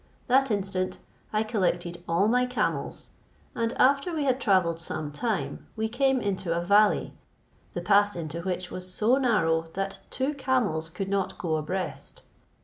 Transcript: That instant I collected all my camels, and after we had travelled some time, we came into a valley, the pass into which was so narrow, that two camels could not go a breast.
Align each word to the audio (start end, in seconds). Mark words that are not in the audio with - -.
That 0.25 0.49
instant 0.49 0.97
I 1.31 1.43
collected 1.43 2.03
all 2.09 2.27
my 2.27 2.47
camels, 2.47 3.11
and 3.53 3.71
after 3.73 4.11
we 4.15 4.23
had 4.23 4.41
travelled 4.41 4.79
some 4.79 5.11
time, 5.11 5.67
we 5.75 5.87
came 5.87 6.19
into 6.19 6.57
a 6.59 6.65
valley, 6.65 7.13
the 7.75 7.81
pass 7.81 8.15
into 8.15 8.41
which 8.41 8.71
was 8.71 8.91
so 8.91 9.17
narrow, 9.17 9.67
that 9.75 9.99
two 10.09 10.33
camels 10.33 10.89
could 10.89 11.07
not 11.07 11.37
go 11.37 11.55
a 11.55 11.61
breast. 11.61 12.23